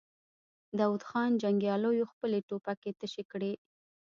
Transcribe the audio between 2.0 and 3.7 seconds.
خپلې ټوپکې تشې کړې.